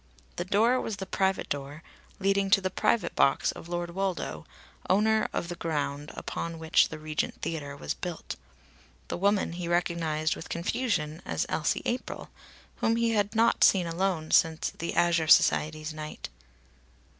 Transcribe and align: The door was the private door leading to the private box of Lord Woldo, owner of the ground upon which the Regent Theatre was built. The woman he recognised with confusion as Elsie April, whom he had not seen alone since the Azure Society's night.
The 0.37 0.45
door 0.45 0.81
was 0.81 0.95
the 0.97 1.05
private 1.05 1.47
door 1.47 1.83
leading 2.17 2.49
to 2.49 2.59
the 2.59 2.71
private 2.71 3.15
box 3.15 3.51
of 3.51 3.69
Lord 3.69 3.91
Woldo, 3.93 4.47
owner 4.89 5.29
of 5.31 5.47
the 5.47 5.53
ground 5.55 6.09
upon 6.15 6.57
which 6.57 6.89
the 6.89 6.97
Regent 6.97 7.39
Theatre 7.43 7.77
was 7.77 7.93
built. 7.93 8.35
The 9.09 9.17
woman 9.17 9.51
he 9.51 9.67
recognised 9.67 10.35
with 10.35 10.49
confusion 10.49 11.21
as 11.23 11.45
Elsie 11.49 11.83
April, 11.85 12.31
whom 12.77 12.95
he 12.95 13.11
had 13.11 13.35
not 13.35 13.63
seen 13.63 13.85
alone 13.85 14.31
since 14.31 14.71
the 14.71 14.95
Azure 14.95 15.27
Society's 15.27 15.93
night. 15.93 16.29